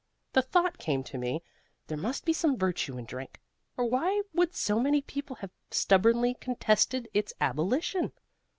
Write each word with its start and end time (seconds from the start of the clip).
The 0.33 0.41
thought 0.41 0.79
came 0.79 1.03
to 1.03 1.17
me, 1.19 1.43
there 1.85 1.95
must 1.95 2.25
be 2.25 2.33
some 2.33 2.57
virtue 2.57 2.97
in 2.97 3.05
drink, 3.05 3.39
or 3.77 3.85
why 3.85 4.23
would 4.33 4.55
so 4.55 4.79
many 4.79 5.03
people 5.03 5.35
have 5.41 5.51
stubbornly 5.69 6.33
contested 6.33 7.07
its 7.13 7.33
abolition? 7.39 8.11